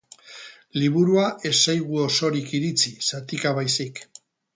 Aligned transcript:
Liburua 0.83 1.25
ez 1.49 1.53
zaigu 1.65 1.99
osorik 2.05 2.49
iritsi, 2.61 2.95
zatika 3.11 3.53
baizik. 3.59 4.03